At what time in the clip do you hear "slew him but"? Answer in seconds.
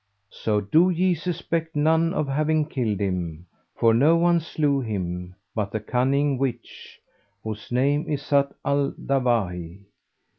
4.39-5.69